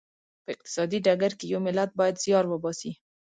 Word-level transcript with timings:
په 0.43 0.49
اقتصادي 0.55 0.99
ډګر 1.05 1.31
کې 1.39 1.45
یو 1.53 1.59
ملت 1.67 1.89
باید 1.99 2.21
زیار 2.23 2.45
وباسي. 2.47 2.91